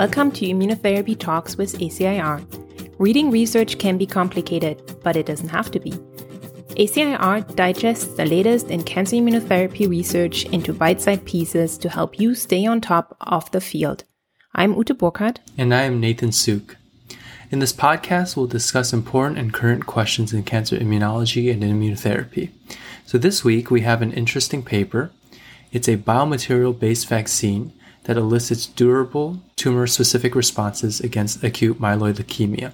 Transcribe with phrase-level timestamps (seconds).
[0.00, 2.42] Welcome to Immunotherapy Talks with ACIR.
[2.98, 5.90] Reading research can be complicated, but it doesn't have to be.
[6.78, 12.34] ACIR digests the latest in cancer immunotherapy research into bite sized pieces to help you
[12.34, 14.04] stay on top of the field.
[14.54, 15.40] I'm Ute Burkhardt.
[15.58, 16.78] And I am Nathan Suk.
[17.50, 22.48] In this podcast, we'll discuss important and current questions in cancer immunology and immunotherapy.
[23.04, 25.10] So this week, we have an interesting paper.
[25.72, 32.72] It's a biomaterial based vaccine that elicits durable tumor specific responses against acute myeloid leukemia.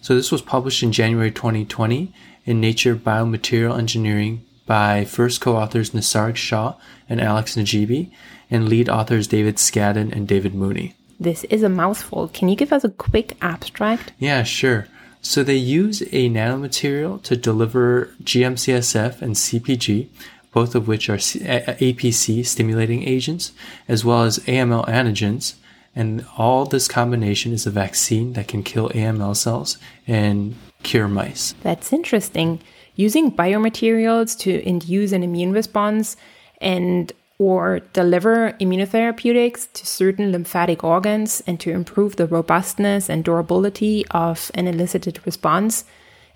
[0.00, 2.12] So this was published in January 2020
[2.44, 6.74] in Nature Biomaterial Engineering by first co-authors Nisarg Shah
[7.08, 8.10] and Alex Najibi
[8.50, 10.94] and lead authors David Scadden and David Mooney.
[11.18, 12.28] This is a mouthful.
[12.28, 14.12] Can you give us a quick abstract?
[14.18, 14.86] Yeah, sure.
[15.22, 20.08] So they use a nanomaterial to deliver GM-CSF and CpG,
[20.56, 23.52] both of which are APC stimulating agents,
[23.88, 25.56] as well as AML antigens.
[25.94, 29.76] And all this combination is a vaccine that can kill AML cells
[30.06, 31.54] and cure mice.
[31.62, 32.62] That's interesting.
[32.94, 36.16] Using biomaterials to induce an immune response
[36.62, 44.06] and or deliver immunotherapeutics to certain lymphatic organs and to improve the robustness and durability
[44.10, 45.84] of an elicited response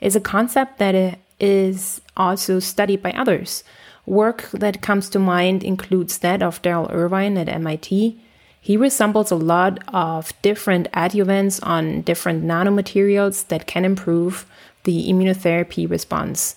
[0.03, 3.65] is a concept that uh, is also studied by others.
[4.11, 8.19] Work that comes to mind includes that of Daryl Irvine at MIT.
[8.61, 14.47] He resembles a lot of different adjuvants on different nanomaterials that can improve
[14.83, 16.57] the immunotherapy response.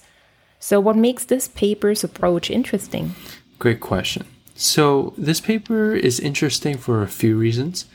[0.60, 3.14] So, what makes this paper's approach interesting?
[3.60, 4.26] Great question.
[4.56, 7.86] So, this paper is interesting for a few reasons.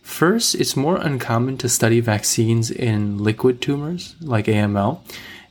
[0.00, 5.00] First, it's more uncommon to study vaccines in liquid tumors like AML.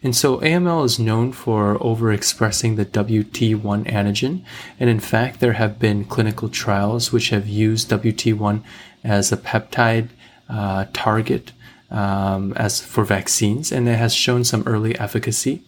[0.08, 4.41] And so AML is known for overexpressing the WT1 antigen.
[4.80, 8.63] And in fact, there have been clinical trials which have used WT1
[9.03, 10.08] as a peptide
[10.47, 11.51] uh, target
[11.91, 15.62] um, as for vaccines, and it has shown some early efficacy.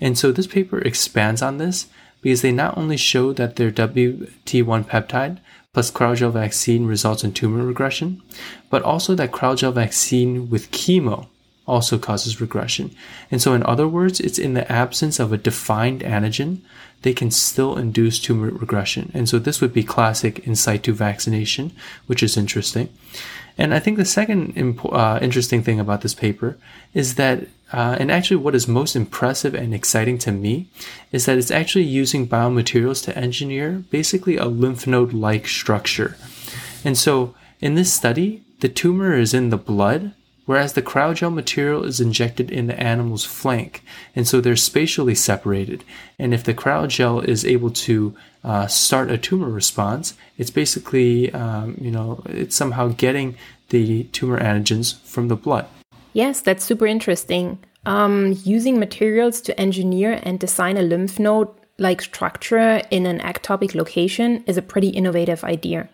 [0.00, 1.86] And so this paper expands on this
[2.22, 5.40] because they not only show that their WT1 peptide
[5.74, 8.22] plus Cryogel vaccine results in tumor regression,
[8.70, 11.26] but also that Cryogel vaccine with chemo
[11.66, 12.94] also causes regression.
[13.30, 16.60] And so, in other words, it's in the absence of a defined antigen,
[17.02, 19.10] they can still induce tumor regression.
[19.14, 21.72] And so, this would be classic in situ vaccination,
[22.06, 22.88] which is interesting.
[23.56, 26.58] And I think the second uh, interesting thing about this paper
[26.92, 30.68] is that, uh, and actually what is most impressive and exciting to me,
[31.12, 36.16] is that it's actually using biomaterials to engineer basically a lymph node like structure.
[36.84, 40.14] And so in this study, the tumor is in the blood,
[40.46, 43.82] whereas the cryogel material is injected in the animal's flank.
[44.14, 45.84] And so they're spatially separated.
[46.18, 51.76] And if the cryogel is able to uh, start a tumor response, it's basically, um,
[51.80, 53.36] you know, it's somehow getting
[53.70, 55.66] the tumor antigens from the blood.
[56.12, 57.58] Yes, that's super interesting.
[57.86, 63.74] Um, using materials to engineer and design a lymph node like structure in an ectopic
[63.74, 65.88] location is a pretty innovative idea.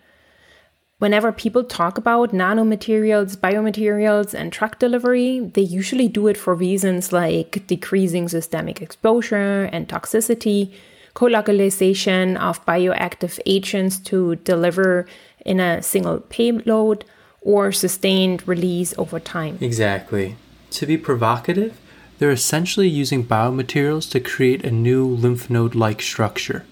[1.01, 7.11] Whenever people talk about nanomaterials, biomaterials, and drug delivery, they usually do it for reasons
[7.11, 10.71] like decreasing systemic exposure and toxicity,
[11.15, 15.07] co-localization of bioactive agents to deliver
[15.47, 17.07] in a single payload,
[17.41, 19.57] or sustained release over time.
[19.63, 20.37] Exactly.
[20.73, 21.79] To be provocative,
[22.19, 26.67] they're essentially using biomaterials to create a new lymph node like structure.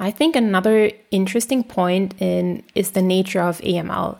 [0.00, 4.18] I think another interesting point in, is the nature of AML,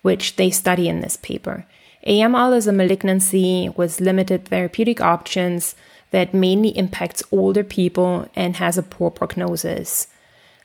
[0.00, 1.66] which they study in this paper.
[2.06, 5.76] AML is a malignancy with limited therapeutic options
[6.12, 10.06] that mainly impacts older people and has a poor prognosis.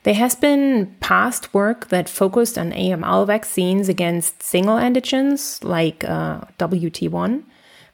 [0.04, 6.40] There has been past work that focused on AML vaccines against single antigens like uh,
[6.58, 7.42] WT1,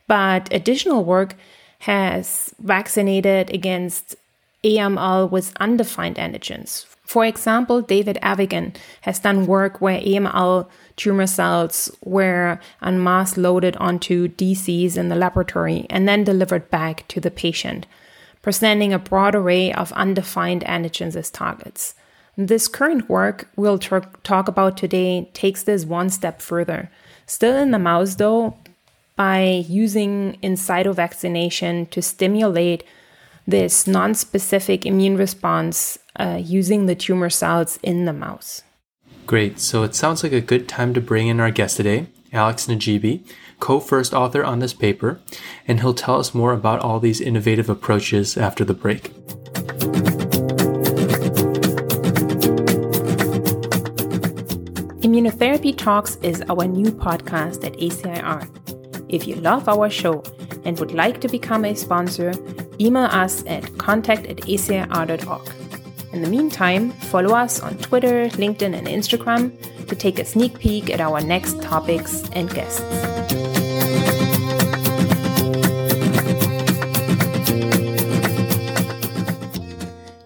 [0.07, 1.35] but additional work
[1.81, 4.15] has vaccinated against
[4.65, 6.87] AML with undefined antigens.
[7.05, 13.77] For example, David Avigan has done work where AML tumor cells were en masse loaded
[13.77, 17.87] onto DCs in the laboratory and then delivered back to the patient,
[18.43, 21.95] presenting a broad array of undefined antigens as targets.
[22.37, 26.91] This current work we'll talk about today takes this one step further.
[27.27, 28.57] Still in the mouse, though,
[29.17, 32.85] by using in situ vaccination to stimulate
[33.51, 38.63] this non-specific immune response uh, using the tumor cells in the mouse.
[39.27, 39.61] Great.
[39.61, 43.25] So it sounds like a good time to bring in our guest today, Alex Najibi,
[43.61, 45.21] co-first author on this paper,
[45.69, 49.13] and he'll tell us more about all these innovative approaches after the break.
[55.03, 58.70] Immunotherapy Talks is our new podcast at ACIR.
[59.11, 60.23] If you love our show
[60.65, 62.33] and would like to become a sponsor,
[62.79, 65.53] email us at contact at acir.org.
[66.13, 69.51] In the meantime, follow us on Twitter, LinkedIn, and Instagram
[69.89, 72.79] to take a sneak peek at our next topics and guests.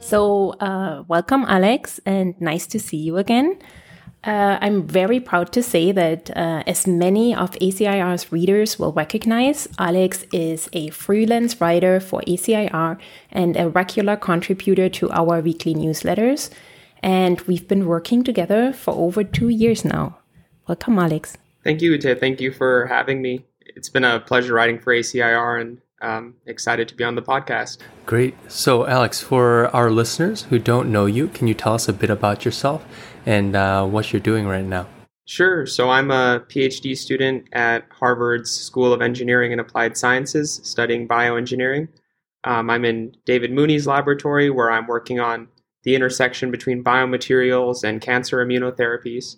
[0.00, 3.58] So, uh, welcome, Alex, and nice to see you again.
[4.26, 9.68] Uh, I'm very proud to say that, uh, as many of ACIR's readers will recognize,
[9.78, 12.96] Alex is a freelance writer for ACIR
[13.30, 16.48] and a regular contributor to our weekly newsletters.
[17.02, 20.16] And we've been working together for over two years now.
[20.66, 21.36] Welcome, Alex.
[21.62, 22.18] Thank you, Ute.
[22.18, 23.44] Thank you for having me.
[23.60, 27.78] It's been a pleasure writing for ACIR and um, excited to be on the podcast.
[28.06, 28.34] Great.
[28.48, 32.10] So, Alex, for our listeners who don't know you, can you tell us a bit
[32.10, 32.86] about yourself
[33.26, 34.86] and uh, what you're doing right now?
[35.26, 35.66] Sure.
[35.66, 41.88] So, I'm a PhD student at Harvard's School of Engineering and Applied Sciences studying bioengineering.
[42.44, 45.48] Um, I'm in David Mooney's laboratory where I'm working on
[45.84, 49.36] the intersection between biomaterials and cancer immunotherapies.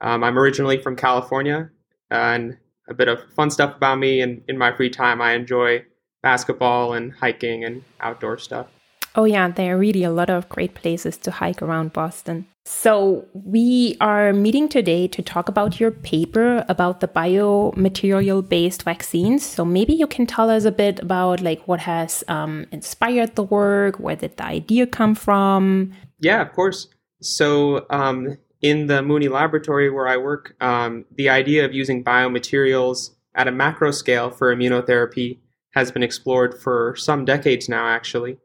[0.00, 1.70] Um, I'm originally from California,
[2.10, 2.56] and
[2.88, 4.20] a bit of fun stuff about me.
[4.20, 5.84] And in my free time, I enjoy
[6.22, 8.68] basketball and hiking and outdoor stuff.
[9.14, 12.46] Oh, yeah, there are really a lot of great places to hike around Boston.
[12.64, 19.44] So, we are meeting today to talk about your paper about the biomaterial based vaccines.
[19.44, 23.42] So, maybe you can tell us a bit about like what has um, inspired the
[23.42, 25.92] work, where did the idea come from?
[26.20, 26.88] Yeah, of course.
[27.20, 33.10] So, um, in the Mooney laboratory where I work, um, the idea of using biomaterials
[33.34, 35.38] at a macro scale for immunotherapy
[35.72, 38.38] has been explored for some decades now, actually.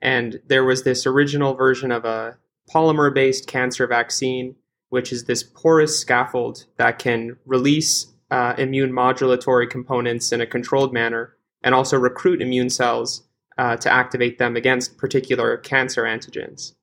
[0.00, 2.36] And there was this original version of a
[2.72, 4.54] polymer based cancer vaccine,
[4.90, 10.92] which is this porous scaffold that can release uh, immune modulatory components in a controlled
[10.92, 13.22] manner and also recruit immune cells
[13.56, 16.74] uh, to activate them against particular cancer antigens.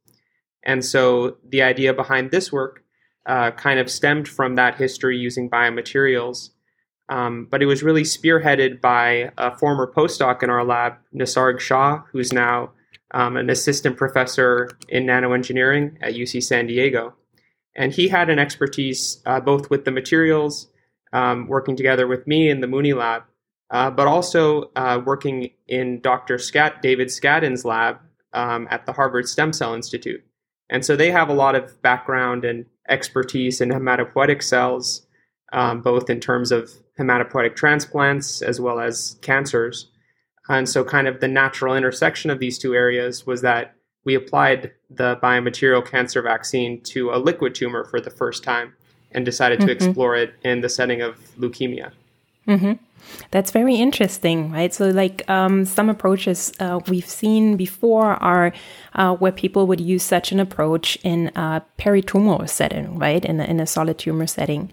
[0.63, 2.83] And so the idea behind this work
[3.25, 6.49] uh, kind of stemmed from that history using biomaterials
[7.09, 12.01] um, but it was really spearheaded by a former postdoc in our lab, Nisarg Shah,
[12.11, 12.71] who's now
[13.15, 17.15] um, an assistant professor in nanoengineering at UC San Diego.
[17.75, 20.67] And he had an expertise uh, both with the materials,
[21.13, 23.23] um, working together with me in the Mooney lab,
[23.71, 26.37] uh, but also uh, working in Dr.
[26.37, 27.99] Scat, David Scadden's lab
[28.33, 30.23] um, at the Harvard Stem Cell Institute.
[30.69, 35.07] And so they have a lot of background and expertise in hematopoietic cells,
[35.53, 36.69] um, both in terms of
[36.99, 39.89] hematopoietic transplants as well as cancers.
[40.47, 44.71] And so, kind of the natural intersection of these two areas was that we applied
[44.89, 48.73] the biomaterial cancer vaccine to a liquid tumor for the first time
[49.11, 49.87] and decided to mm-hmm.
[49.87, 51.91] explore it in the setting of leukemia.
[52.47, 52.73] Mm-hmm.
[53.31, 54.73] That's very interesting, right?
[54.73, 58.53] So, like um, some approaches uh, we've seen before are
[58.93, 63.23] uh, where people would use such an approach in a peritumoral setting, right?
[63.23, 64.71] In a, in a solid tumor setting.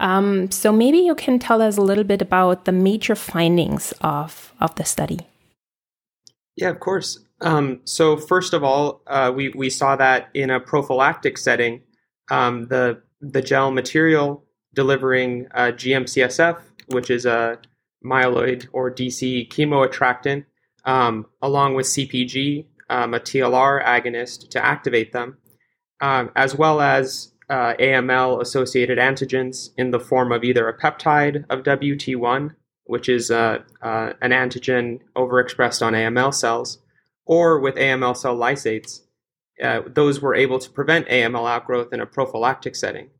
[0.00, 4.52] Um, so maybe you can tell us a little bit about the major findings of,
[4.58, 5.20] of the study.
[6.56, 7.18] Yeah, of course.
[7.42, 11.82] Um, so first of all, uh, we, we saw that in a prophylactic setting,
[12.30, 14.44] um, the, the gel material
[14.74, 16.58] delivering uh, GM-CSF,
[16.88, 17.58] which is a
[18.04, 20.44] myeloid or DC chemoattractant,
[20.84, 25.36] um, along with CPG, um, a TLR agonist to activate them,
[26.00, 31.44] um, as well as uh, AML associated antigens in the form of either a peptide
[31.50, 32.54] of WT1,
[32.84, 36.78] which is uh, uh, an antigen overexpressed on AML cells,
[37.26, 39.00] or with AML cell lysates.
[39.62, 43.10] Uh, those were able to prevent AML outgrowth in a prophylactic setting.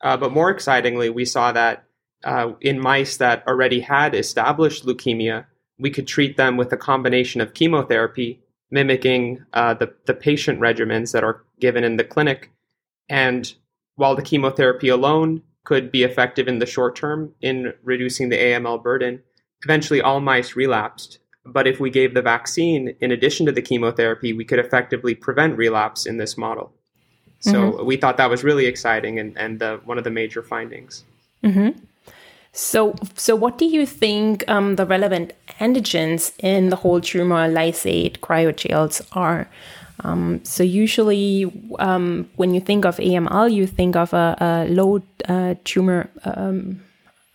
[0.00, 1.84] Uh, but more excitingly, we saw that
[2.24, 5.44] uh, in mice that already had established leukemia,
[5.78, 11.24] we could treat them with a combination of chemotherapy, mimicking the, the patient regimens that
[11.24, 12.50] are given in the clinic,
[13.08, 13.54] and
[14.02, 18.82] while the chemotherapy alone could be effective in the short term in reducing the AML
[18.82, 19.22] burden,
[19.62, 21.20] eventually all mice relapsed.
[21.46, 25.56] But if we gave the vaccine in addition to the chemotherapy, we could effectively prevent
[25.56, 26.72] relapse in this model.
[27.38, 27.86] So mm-hmm.
[27.86, 31.04] we thought that was really exciting and, and the, one of the major findings.
[31.44, 31.78] Mm-hmm.
[32.50, 38.18] So, so what do you think um, the relevant antigens in the whole tumor lysate
[38.18, 39.48] cryogels are?
[40.04, 45.02] Um, so usually, um, when you think of AML, you think of a, a low
[45.28, 46.82] uh, tumor, um,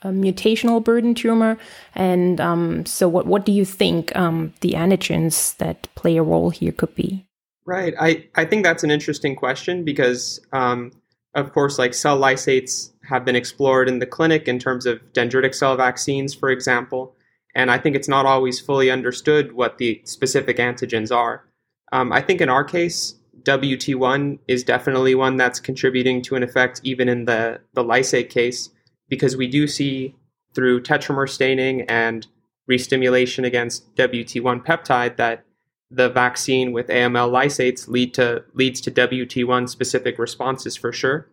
[0.01, 1.57] a mutational burden tumor.
[1.95, 6.50] And um, so, what what do you think um, the antigens that play a role
[6.50, 7.25] here could be?
[7.65, 7.93] Right.
[8.00, 10.39] I I think that's an interesting question because.
[10.51, 10.91] Um,
[11.36, 15.53] of course, like cell lysates have been explored in the clinic in terms of dendritic
[15.53, 17.15] cell vaccines, for example.
[17.53, 21.43] And I think it's not always fully understood what the specific antigens are.
[21.91, 26.82] Um, I think in our case, WT1 is definitely one that's contributing to an effect,
[26.84, 28.70] even in the, the lysate case,
[29.08, 30.15] because we do see
[30.53, 32.27] through tetramer staining and
[32.70, 35.46] restimulation against WT1 peptide that
[35.89, 41.29] the vaccine with AML lysates lead to leads to WT1 specific responses for sure.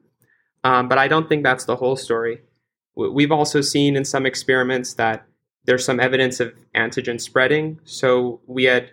[0.63, 2.41] Um, but I don't think that's the whole story.
[2.95, 5.27] We've also seen in some experiments that
[5.65, 7.81] there's some evidence of antigen spreading.
[7.85, 8.91] So we had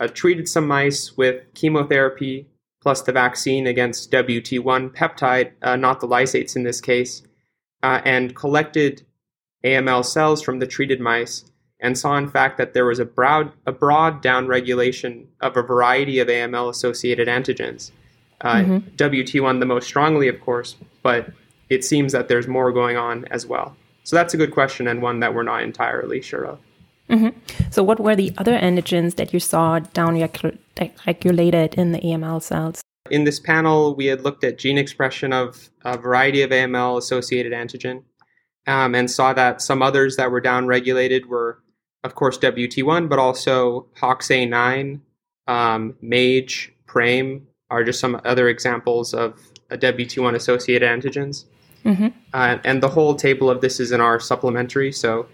[0.00, 2.46] uh, treated some mice with chemotherapy
[2.82, 7.22] plus the vaccine against WT1 peptide, uh, not the lysates in this case,
[7.82, 9.02] uh, and collected
[9.64, 11.44] AML cells from the treated mice
[11.78, 16.18] and saw in fact that there was a broad, a broad downregulation of a variety
[16.18, 17.90] of AML associated antigens.
[18.40, 18.76] Uh, mm-hmm.
[18.96, 21.30] WT1 the most strongly, of course, but
[21.70, 23.76] it seems that there's more going on as well.
[24.04, 26.58] So that's a good question and one that we're not entirely sure of.
[27.10, 27.70] Mm-hmm.
[27.70, 32.80] So, what were the other antigens that you saw downregulated in the AML cells?
[33.10, 37.52] In this panel, we had looked at gene expression of a variety of AML associated
[37.52, 38.04] antigen
[38.66, 41.58] um, and saw that some others that were downregulated were,
[42.04, 45.00] of course, WT1, but also HOXA9,
[45.48, 49.40] um, MAGE, PRAME are just some other examples of
[49.70, 51.46] WT1 associated antigens.
[51.84, 52.08] Mm-hmm.
[52.32, 55.26] Uh, and the whole table of this is in our supplementary, so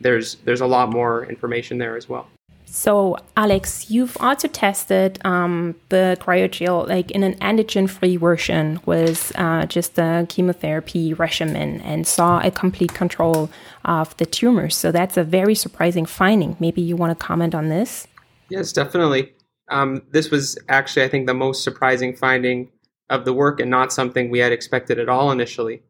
[0.00, 2.28] there's there's a lot more information there as well.
[2.72, 9.66] So, Alex, you've also tested um, the cryogel like in an antigen-free version with uh,
[9.66, 13.50] just the chemotherapy regimen and saw a complete control
[13.84, 14.76] of the tumors.
[14.76, 16.56] So that's a very surprising finding.
[16.60, 18.06] Maybe you want to comment on this?
[18.50, 19.32] Yes, definitely.
[19.68, 22.68] Um, this was actually, I think, the most surprising finding
[23.08, 25.82] of the work and not something we had expected at all initially.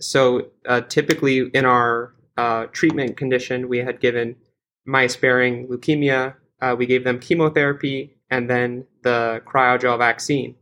[0.00, 4.36] So, uh, typically in our uh, treatment condition, we had given
[4.84, 6.34] mice bearing leukemia.
[6.60, 10.54] Uh, we gave them chemotherapy and then the cryogel vaccine.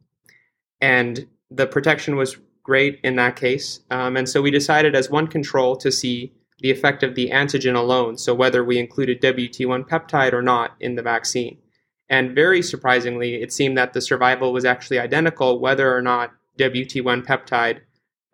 [0.80, 3.80] And the protection was great in that case.
[3.90, 7.74] Um, and so we decided as one control to see the effect of the antigen
[7.74, 11.58] alone, so whether we included WT1 peptide or not in the vaccine.
[12.08, 17.24] And very surprisingly, it seemed that the survival was actually identical whether or not WT1
[17.24, 17.80] peptide,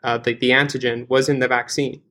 [0.02, 2.02] uh, the, the antigen, was in the vaccine.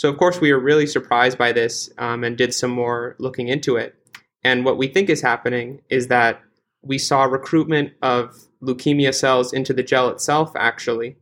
[0.00, 3.48] So, of course, we were really surprised by this um, and did some more looking
[3.48, 3.94] into it.
[4.42, 6.40] And what we think is happening is that
[6.80, 11.18] we saw recruitment of leukemia cells into the gel itself, actually,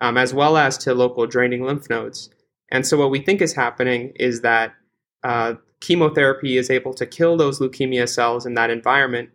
[0.00, 2.28] um, as well as to local draining lymph nodes.
[2.68, 4.74] And so, what we think is happening is that
[5.22, 9.30] uh, chemotherapy is able to kill those leukemia cells in that environment.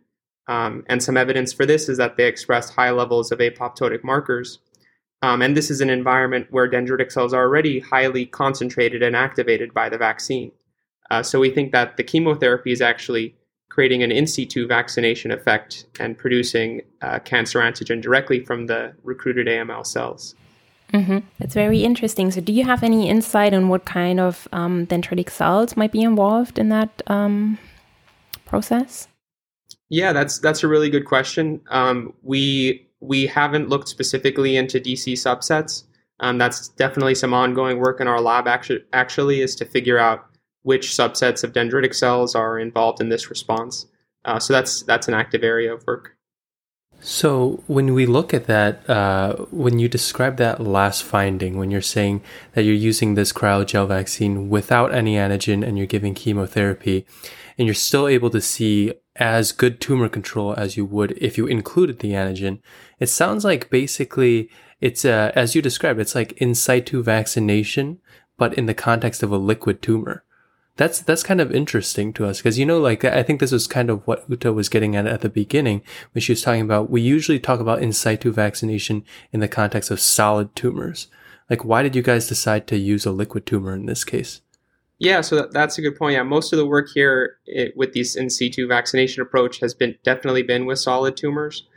[0.49, 4.59] Um, and some evidence for this is that they express high levels of apoptotic markers.
[5.23, 9.73] Um, and this is an environment where dendritic cells are already highly concentrated and activated
[9.73, 10.51] by the vaccine.
[11.11, 13.35] Uh, so we think that the chemotherapy is actually
[13.69, 19.47] creating an in situ vaccination effect and producing uh, cancer antigen directly from the recruited
[19.47, 20.35] AML cells.
[20.93, 21.19] Mm-hmm.
[21.39, 22.31] That's very interesting.
[22.31, 26.01] So, do you have any insight on what kind of um, dendritic cells might be
[26.01, 27.57] involved in that um,
[28.45, 29.07] process?
[29.89, 31.61] Yeah, that's that's a really good question.
[31.69, 35.83] Um, we we haven't looked specifically into DC subsets.
[36.19, 38.47] Um, that's definitely some ongoing work in our lab.
[38.47, 40.25] Actually, actually, is to figure out
[40.63, 43.87] which subsets of dendritic cells are involved in this response.
[44.23, 46.15] Uh, so that's that's an active area of work.
[47.03, 51.81] So when we look at that, uh, when you describe that last finding, when you're
[51.81, 52.21] saying
[52.53, 57.07] that you're using this cryogel vaccine without any antigen and you're giving chemotherapy,
[57.57, 61.45] and you're still able to see as good tumor control as you would if you
[61.45, 62.59] included the antigen,
[62.99, 64.49] it sounds like basically
[64.79, 67.99] it's uh, as you described, it's like in situ vaccination,
[68.37, 70.23] but in the context of a liquid tumor.
[70.77, 73.67] That's that's kind of interesting to us because you know, like I think this was
[73.67, 76.89] kind of what Uta was getting at at the beginning when she was talking about.
[76.89, 81.07] We usually talk about in situ vaccination in the context of solid tumors.
[81.49, 84.41] Like, why did you guys decide to use a liquid tumor in this case?
[85.01, 86.13] Yeah, so that, that's a good point.
[86.13, 89.95] Yeah, most of the work here it, with these in situ vaccination approach has been
[90.03, 91.67] definitely been with solid tumors.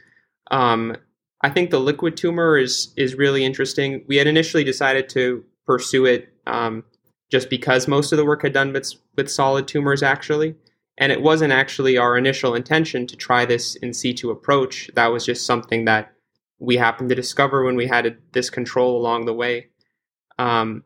[0.51, 0.95] Um,
[1.41, 4.05] I think the liquid tumor is is really interesting.
[4.07, 6.85] We had initially decided to pursue it um,
[7.31, 10.55] just because most of the work had done with with solid tumors actually,
[10.99, 14.91] and it wasn't actually our initial intention to try this in situ approach.
[14.97, 16.13] That was just something that
[16.59, 19.69] we happened to discover when we had this control along the way.
[20.39, 20.85] Um,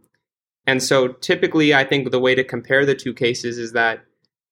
[0.68, 4.04] and so typically, I think the way to compare the two cases is that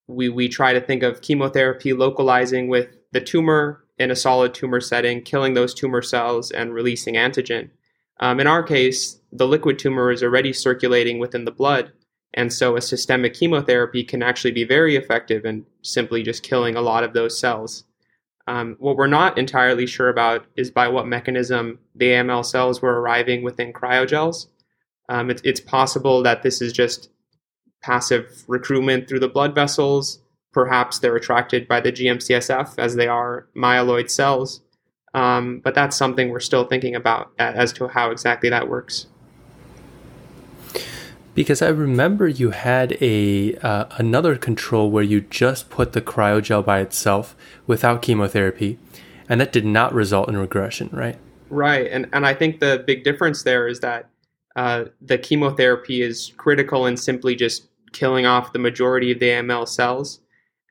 [0.06, 4.80] we, we try to think of chemotherapy localizing with the tumor in a solid tumor
[4.80, 7.68] setting, killing those tumor cells and releasing antigen.
[8.18, 11.92] Um, in our case, the liquid tumor is already circulating within the blood,
[12.32, 16.80] and so a systemic chemotherapy can actually be very effective in simply just killing a
[16.80, 17.84] lot of those cells.
[18.46, 23.02] Um, what we're not entirely sure about is by what mechanism the AML cells were
[23.02, 24.46] arriving within cryogels.
[25.08, 27.10] Um, it, it's possible that this is just
[27.82, 30.18] passive recruitment through the blood vessels.
[30.52, 34.62] Perhaps they're attracted by the GM-CSF as they are myeloid cells.
[35.14, 39.06] Um, but that's something we're still thinking about as to how exactly that works.
[41.34, 46.64] Because I remember you had a uh, another control where you just put the cryogel
[46.64, 47.36] by itself
[47.66, 48.78] without chemotherapy,
[49.28, 51.18] and that did not result in regression, right?
[51.50, 54.08] Right, and and I think the big difference there is that
[54.56, 59.68] uh, the chemotherapy is critical in simply just killing off the majority of the AML
[59.68, 60.20] cells,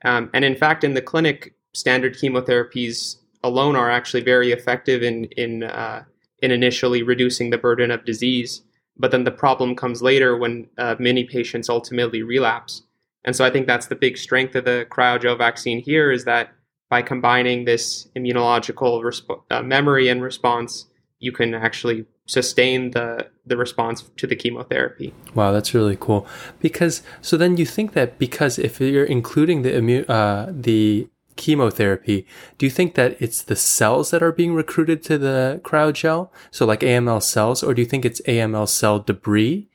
[0.03, 5.25] um, and in fact, in the clinic, standard chemotherapies alone are actually very effective in
[5.37, 6.03] in uh,
[6.41, 8.61] in initially reducing the burden of disease.
[8.97, 12.83] But then the problem comes later when uh, many patients ultimately relapse.
[13.25, 16.51] And so I think that's the big strength of the cryogel vaccine here is that
[16.89, 20.85] by combining this immunological resp- uh, memory and response,
[21.19, 25.13] you can actually sustain the the response to the chemotherapy.
[25.33, 26.27] Wow, that's really cool.
[26.59, 32.25] Because so then you think that because if you're including the immune uh, the chemotherapy,
[32.57, 36.29] do you think that it's the cells that are being recruited to the cryogel?
[36.51, 39.69] So like AML cells, or do you think it's AML cell debris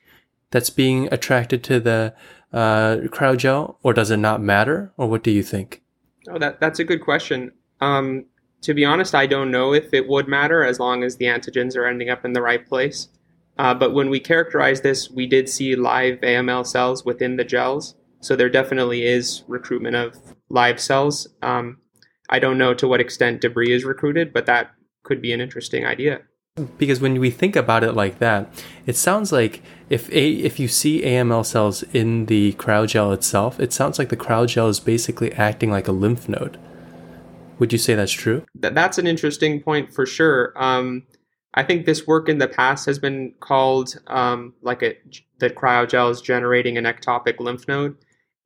[0.49, 2.13] that's being attracted to the
[2.51, 5.81] uh, cryogel, or does it not matter, or what do you think?
[6.29, 7.53] Oh, that that's a good question.
[7.79, 8.25] Um,
[8.61, 11.75] to be honest, I don't know if it would matter as long as the antigens
[11.75, 13.09] are ending up in the right place.
[13.57, 17.95] Uh, but when we characterized this, we did see live AML cells within the gels.
[18.19, 20.17] So there definitely is recruitment of
[20.49, 21.27] live cells.
[21.41, 21.77] Um,
[22.29, 24.71] I don't know to what extent debris is recruited, but that
[25.03, 26.21] could be an interesting idea.
[26.77, 28.47] Because when we think about it like that,
[28.85, 33.73] it sounds like if a if you see AML cells in the cryogel itself, it
[33.73, 36.59] sounds like the cryogel is basically acting like a lymph node.
[37.61, 38.43] Would you say that's true?
[38.59, 40.51] Th- that's an interesting point for sure.
[40.55, 41.03] Um,
[41.53, 44.97] I think this work in the past has been called um, like a
[45.37, 47.95] the cryogel is generating an ectopic lymph node,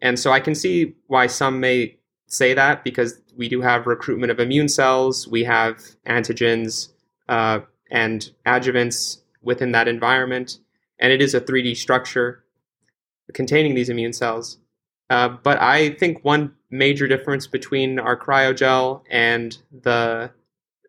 [0.02, 1.96] and so I can see why some may
[2.28, 6.90] say that because we do have recruitment of immune cells, we have antigens
[7.30, 10.58] uh, and adjuvants within that environment,
[11.00, 12.44] and it is a 3D structure
[13.34, 14.58] containing these immune cells.
[15.10, 20.32] Uh, but I think one major difference between our cryogel and the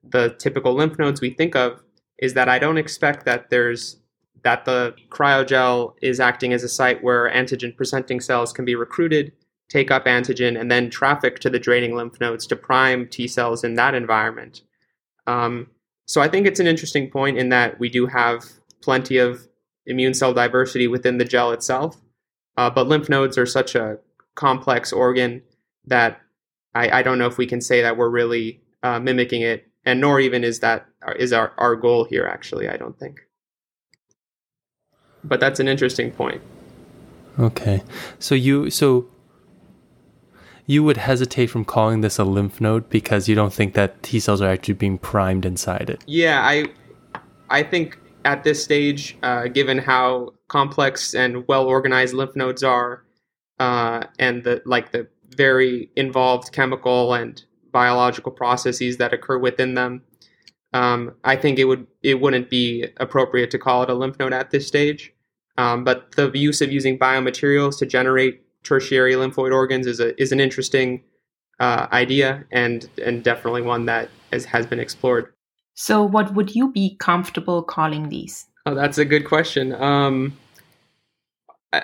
[0.09, 1.83] the typical lymph nodes we think of
[2.19, 3.97] is that I don't expect that there's
[4.43, 9.33] that the cryogel is acting as a site where antigen presenting cells can be recruited,
[9.69, 13.65] take up antigen, and then traffic to the draining lymph nodes to prime T cells
[13.65, 14.63] in that environment.
[15.27, 15.69] Um,
[16.07, 18.45] so I think it's an interesting point in that we do have
[18.81, 19.49] plenty of
[19.87, 22.01] immune cell diversity within the gel itself,
[22.57, 23.99] uh, but lymph nodes are such a
[24.35, 25.43] complex organ
[25.87, 26.21] that
[26.75, 30.01] I, I, don't know if we can say that we're really uh, mimicking it, and
[30.01, 30.87] nor even is that
[31.19, 32.27] is our, our goal here.
[32.27, 33.21] Actually, I don't think
[35.29, 36.41] but that's an interesting point.
[37.39, 37.83] Okay.
[38.19, 39.09] So you so
[40.67, 44.19] you would hesitate from calling this a lymph node because you don't think that T
[44.19, 46.03] cells are actually being primed inside it.
[46.07, 46.67] Yeah, I
[47.51, 53.05] I think at this stage, uh, given how complex and well organized lymph nodes are,
[53.61, 60.03] uh, and the like the very involved chemical and biological processes that occur within them,
[60.73, 64.33] um, I think it would it wouldn't be appropriate to call it a lymph node
[64.33, 65.13] at this stage.
[65.57, 70.33] Um, but the use of using biomaterials to generate tertiary lymphoid organs is a is
[70.33, 71.05] an interesting
[71.61, 75.33] uh, idea and and definitely one that is, has been explored.
[75.77, 78.47] So, what would you be comfortable calling these?
[78.65, 79.75] Oh, that's a good question.
[79.75, 80.37] Um,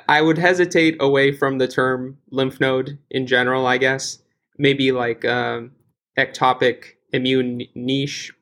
[0.09, 3.67] I, would hesitate away from the term lymph node in general.
[3.67, 4.19] I guess
[4.57, 5.73] maybe like um,
[6.19, 8.33] ectopic immune niche.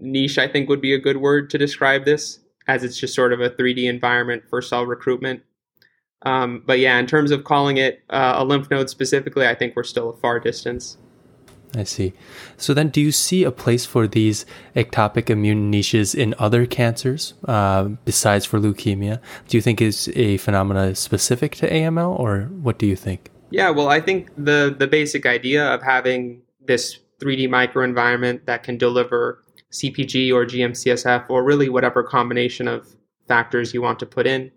[0.00, 3.34] Niche, I think, would be a good word to describe this as it's just sort
[3.34, 5.42] of a 3D environment for cell recruitment.
[6.22, 9.76] Um, but yeah, in terms of calling it uh, a lymph node specifically, I think
[9.76, 10.96] we're still a far distance.
[11.76, 12.12] I see.
[12.56, 17.34] So then, do you see a place for these ectopic immune niches in other cancers
[17.46, 19.20] uh, besides for leukemia?
[19.48, 23.30] Do you think is a phenomena specific to AML, or what do you think?
[23.50, 28.76] Yeah, well, I think the the basic idea of having this 3D microenvironment that can
[28.76, 32.94] deliver CPG or GM-CSF or really whatever combination of
[33.26, 34.50] factors you want to put in.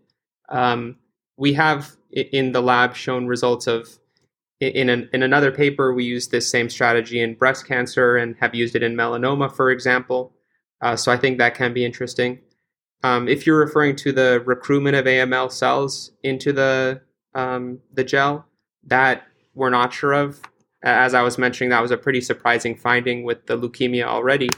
[0.50, 0.98] Um,
[1.38, 4.00] we have in the lab shown results of
[4.60, 8.56] in an, in another paper we used this same strategy in breast cancer and have
[8.56, 10.34] used it in melanoma, for example.
[10.82, 12.40] Uh, so I think that can be interesting.
[13.04, 17.02] Um, if you're referring to the recruitment of AML cells into the
[17.36, 18.46] um, the gel,
[18.86, 20.42] that we're not sure of.
[20.84, 24.50] As I was mentioning, that was a pretty surprising finding with the leukemia already.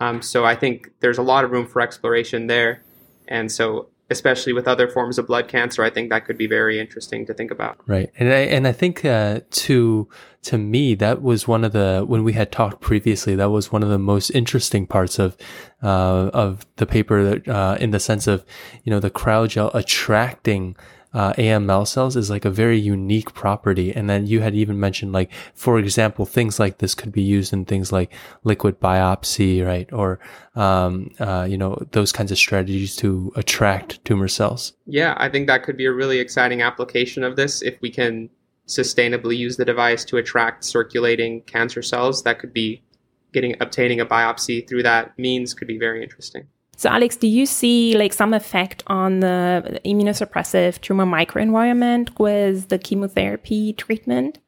[0.00, 2.82] Um, so I think there's a lot of room for exploration there.
[3.28, 6.78] And so especially with other forms of blood cancer, I think that could be very
[6.78, 7.78] interesting to think about.
[7.88, 10.08] Right, and I and I think uh, to
[10.42, 13.82] to me that was one of the when we had talked previously that was one
[13.82, 15.36] of the most interesting parts of
[15.82, 18.44] uh, of the paper uh, in the sense of
[18.84, 20.76] you know the cryogel attracting
[21.14, 23.92] uh, AML cells is like a very unique property.
[23.94, 27.52] And then you had even mentioned like, for example, things like this could be used
[27.52, 28.12] in things like
[28.44, 29.92] liquid biopsy, right?
[29.92, 30.18] Or,
[30.54, 34.72] um, uh, you know, those kinds of strategies to attract tumor cells.
[34.86, 38.30] Yeah, I think that could be a really exciting application of this if we can
[38.66, 42.22] sustainably use the device to attract circulating cancer cells.
[42.22, 42.82] That could be
[43.32, 46.46] getting obtaining a biopsy through that means could be very interesting.
[46.82, 52.78] So, Alex, do you see like some effect on the immunosuppressive tumor microenvironment with the
[52.80, 54.40] chemotherapy treatment?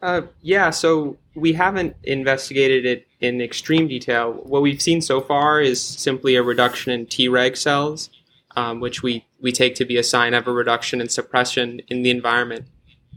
[0.00, 4.30] Uh, yeah, so we haven't investigated it in extreme detail.
[4.44, 8.10] What we've seen so far is simply a reduction in Treg cells,
[8.54, 12.04] um, which we, we take to be a sign of a reduction in suppression in
[12.04, 12.66] the environment.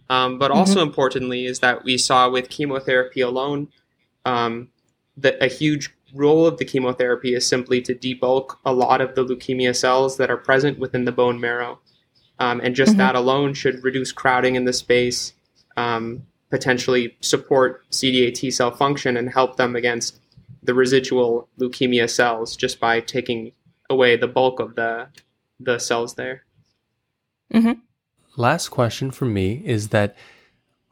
[0.09, 0.87] Um, but also mm-hmm.
[0.87, 3.67] importantly is that we saw with chemotherapy alone
[4.25, 4.69] um,
[5.17, 9.25] that a huge role of the chemotherapy is simply to debulk a lot of the
[9.25, 11.79] leukemia cells that are present within the bone marrow.
[12.39, 12.99] Um, and just mm-hmm.
[12.99, 15.33] that alone should reduce crowding in the space,
[15.77, 20.19] um, potentially support CD8 T cell function and help them against
[20.63, 23.51] the residual leukemia cells just by taking
[23.89, 25.07] away the bulk of the
[25.59, 26.43] the cells there.
[27.53, 27.79] Mm-hmm.
[28.35, 30.15] Last question for me is that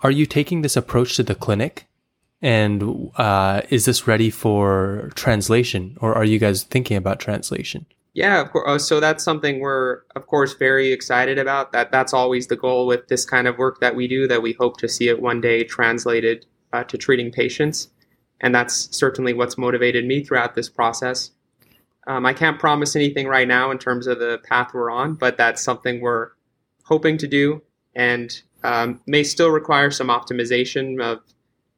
[0.01, 1.87] are you taking this approach to the clinic?
[2.41, 7.85] And uh, is this ready for translation, or are you guys thinking about translation?
[8.13, 8.65] Yeah, of course.
[8.67, 11.73] Oh, so that's something we're, of course, very excited about.
[11.73, 14.27] That that's always the goal with this kind of work that we do.
[14.27, 17.89] That we hope to see it one day translated uh, to treating patients,
[18.39, 21.31] and that's certainly what's motivated me throughout this process.
[22.07, 25.37] Um, I can't promise anything right now in terms of the path we're on, but
[25.37, 26.29] that's something we're
[26.85, 27.61] hoping to do,
[27.95, 31.19] and um, may still require some optimization of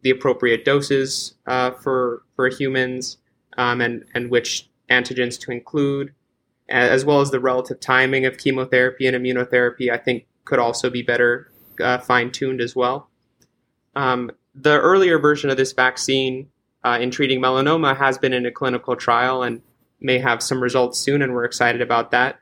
[0.01, 3.17] the appropriate doses uh, for for humans
[3.57, 6.13] um, and and which antigens to include,
[6.69, 9.91] as well as the relative timing of chemotherapy and immunotherapy.
[9.91, 13.09] I think could also be better uh, fine tuned as well.
[13.95, 16.49] Um, the earlier version of this vaccine
[16.83, 19.61] uh, in treating melanoma has been in a clinical trial and
[19.99, 22.39] may have some results soon, and we're excited about that.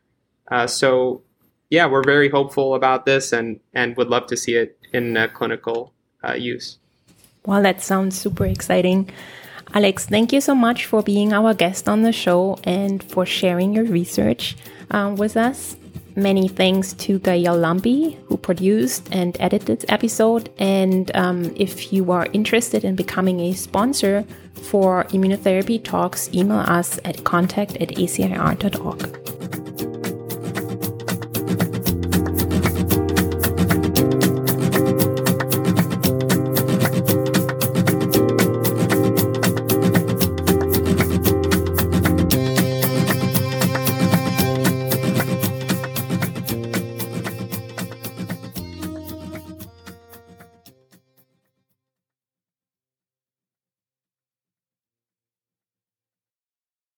[0.50, 1.22] Uh, so,
[1.69, 5.93] yeah, we're very hopeful about this and and would love to see it in clinical
[6.24, 6.80] uh, use.
[7.50, 9.10] Well, that sounds super exciting.
[9.74, 13.74] Alex, thank you so much for being our guest on the show and for sharing
[13.74, 14.56] your research
[14.92, 15.76] um, with us.
[16.16, 20.52] Many thanks to Gael Lambi, who produced and edited this episode.
[20.60, 27.00] And um, if you are interested in becoming a sponsor for immunotherapy talks, email us
[27.04, 29.29] at contact at acir.org.